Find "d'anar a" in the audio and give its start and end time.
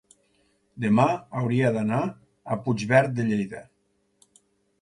1.77-2.57